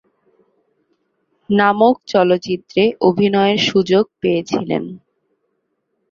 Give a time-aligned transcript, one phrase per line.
[1.49, 4.83] নামক চলচ্চিত্রে অভিনয়ের সুযোগ পেয়েছিলেন।